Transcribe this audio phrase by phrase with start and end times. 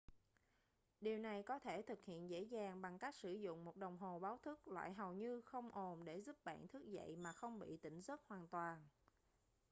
[1.01, 4.19] điều này có thể thực hiện dễ dàng bằng cách sử dụng một đồng hồ
[4.19, 7.77] báo thức loại hầu như không ồn để giúp bạn thức dậy mà không bị
[7.77, 8.87] tỉnh giấc hoàn toàn